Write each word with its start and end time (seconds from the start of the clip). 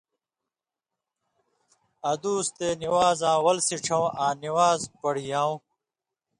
اَدُوس 2.09 2.47
تے 2.57 2.67
نِوان٘زاں 2.81 3.37
وَل 3.45 3.57
سِچھیاؤ، 3.67 4.05
آں 4.23 4.33
نِوان٘ز 4.41 4.81
پڑیاؤ۔ 4.99 5.53